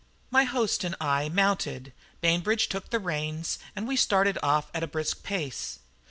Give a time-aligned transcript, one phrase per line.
[0.31, 4.87] My host and I mounted, Bainbridge took the reins, and we started off at a
[4.87, 5.77] brisk pace.